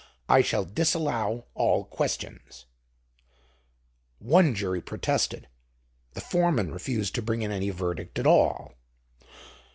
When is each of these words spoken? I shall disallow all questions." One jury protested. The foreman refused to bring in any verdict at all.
I 0.27 0.41
shall 0.41 0.65
disallow 0.65 1.45
all 1.53 1.83
questions." 1.83 2.65
One 4.17 4.55
jury 4.55 4.81
protested. 4.81 5.47
The 6.13 6.21
foreman 6.21 6.73
refused 6.73 7.13
to 7.13 7.21
bring 7.21 7.43
in 7.43 7.51
any 7.51 7.69
verdict 7.69 8.17
at 8.17 8.25
all. 8.25 8.73